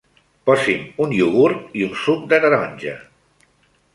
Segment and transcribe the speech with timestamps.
[0.49, 2.97] Posi'm un iogurt i un suc de taronja.